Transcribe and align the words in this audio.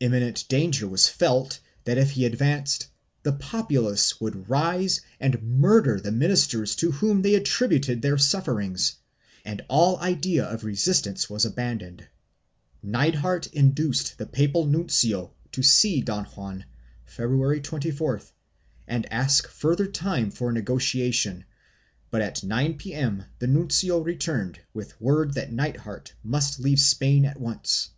Imminent 0.00 0.48
danger 0.48 0.88
was 0.88 1.06
felt 1.08 1.60
that 1.84 1.96
if 1.96 2.10
he 2.10 2.24
advanced 2.24 2.88
the 3.22 3.32
populace 3.32 4.20
would 4.20 4.48
rise 4.50 5.00
and 5.20 5.40
murder 5.44 6.00
the 6.00 6.10
ministers 6.10 6.74
to 6.74 6.90
whom 6.90 7.22
they 7.22 7.36
attributed 7.36 8.02
their 8.02 8.18
sufferings, 8.18 8.96
and 9.44 9.64
all 9.68 9.96
idea 10.00 10.44
of 10.44 10.64
resist 10.64 11.06
ance 11.06 11.30
was 11.30 11.44
abandoned. 11.44 12.04
Nithard 12.84 13.46
induced 13.52 14.18
the 14.18 14.26
papal 14.26 14.66
nuncio 14.66 15.34
to 15.52 15.62
see 15.62 16.00
Don 16.00 16.24
Juan, 16.24 16.64
February 17.04 17.60
24th, 17.60 18.32
and 18.88 19.06
ask 19.12 19.46
further 19.46 19.86
time 19.86 20.32
for 20.32 20.50
negotiation 20.50 21.44
but 22.10 22.22
at 22.22 22.42
9 22.42 22.74
P.M. 22.76 23.22
the 23.38 23.46
nuncio 23.46 24.00
returned 24.00 24.58
with 24.74 25.00
word 25.00 25.34
that 25.34 25.52
Nithard 25.52 26.10
must 26.24 26.58
leave 26.58 26.80
Spain 26.80 27.24
at 27.24 27.38
once. 27.40 27.90